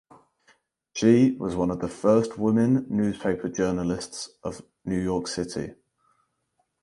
[0.95, 5.75] She was one of the first women newspaper journalists of New York City.